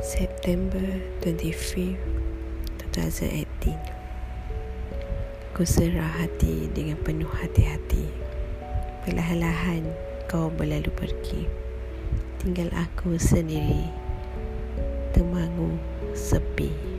September 0.00 0.80
25, 1.20 1.92
2018 2.88 3.76
Ku 5.52 5.60
serah 5.60 6.08
hati 6.24 6.72
dengan 6.72 6.96
penuh 7.04 7.28
hati-hati. 7.28 8.08
Perlahan-lahan 9.04 9.84
kau 10.24 10.48
berlalu 10.48 10.88
pergi. 10.96 11.44
Tinggal 12.40 12.72
aku 12.72 13.20
sendiri 13.20 13.92
Temangu 15.12 15.76
sepi 16.16 16.72
Sepi. 16.72 16.89